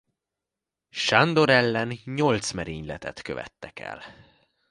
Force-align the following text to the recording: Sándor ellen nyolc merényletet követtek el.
Sándor 0.89 1.49
ellen 1.49 1.99
nyolc 2.05 2.51
merényletet 2.51 3.21
követtek 3.21 3.79
el. 3.79 4.03